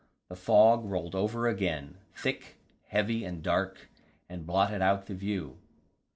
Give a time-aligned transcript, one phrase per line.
[0.29, 2.57] The fog rolled over again, thick,
[2.87, 3.87] heavy and dark,
[4.27, 5.59] and blotted out the view.